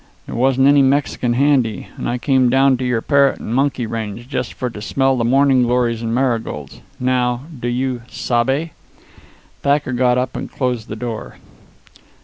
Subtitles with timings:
[0.25, 1.89] There wasn't any Mexican handy.
[1.95, 5.23] And I come down to your parrot and monkey range just for to smell the
[5.23, 6.81] morning glories and marigolds.
[6.99, 8.71] Now, do you sabe?"
[9.61, 11.35] Thacker got up and closed the door.